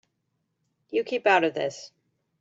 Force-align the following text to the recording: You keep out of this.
You 0.89 1.03
keep 1.03 1.27
out 1.27 1.43
of 1.43 1.53
this. 1.53 1.91